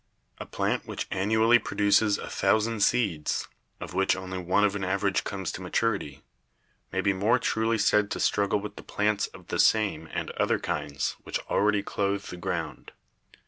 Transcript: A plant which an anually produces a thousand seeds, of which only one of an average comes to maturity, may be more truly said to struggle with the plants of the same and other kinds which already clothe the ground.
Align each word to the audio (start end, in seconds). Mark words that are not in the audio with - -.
A 0.39 0.47
plant 0.47 0.87
which 0.87 1.05
an 1.11 1.19
anually 1.29 1.59
produces 1.63 2.17
a 2.17 2.27
thousand 2.27 2.79
seeds, 2.79 3.47
of 3.79 3.93
which 3.93 4.15
only 4.15 4.39
one 4.39 4.63
of 4.63 4.75
an 4.75 4.83
average 4.83 5.23
comes 5.23 5.51
to 5.51 5.61
maturity, 5.61 6.23
may 6.91 7.01
be 7.01 7.13
more 7.13 7.37
truly 7.37 7.77
said 7.77 8.09
to 8.09 8.19
struggle 8.19 8.59
with 8.59 8.77
the 8.77 8.81
plants 8.83 9.27
of 9.27 9.49
the 9.49 9.59
same 9.59 10.09
and 10.11 10.31
other 10.31 10.57
kinds 10.57 11.17
which 11.21 11.37
already 11.51 11.83
clothe 11.83 12.23
the 12.23 12.37
ground. 12.37 12.93